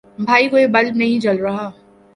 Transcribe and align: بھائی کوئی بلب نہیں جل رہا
بھائی 0.17 0.49
کوئی 0.49 0.65
بلب 0.67 0.95
نہیں 0.95 1.19
جل 1.19 1.37
رہا 1.37 1.69